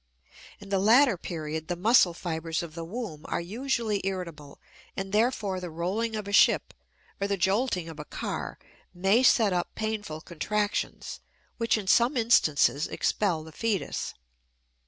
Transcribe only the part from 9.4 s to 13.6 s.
up painful contractions which in some instances expel the